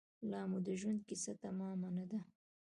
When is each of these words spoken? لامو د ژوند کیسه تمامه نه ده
لامو 0.29 0.57
د 0.65 0.67
ژوند 0.79 0.99
کیسه 1.07 1.31
تمامه 1.43 1.89
نه 1.97 2.05
ده 2.11 2.19